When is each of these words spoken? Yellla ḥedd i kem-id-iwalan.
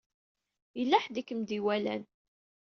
Yellla 0.79 0.97
ḥedd 1.03 1.15
i 1.21 1.23
kem-id-iwalan. 1.27 2.03